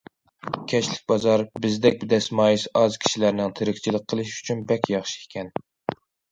[0.71, 5.57] كەچلىك بازار بىزدەك دەسمايىسى ئاز كىشىلەرنىڭ تىرىكچىلىك قىلىشى ئۈچۈن بەك ياخشى ئىكەن.